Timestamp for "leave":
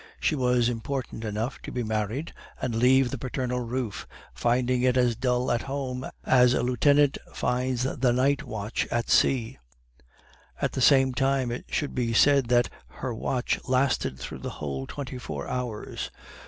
2.73-3.11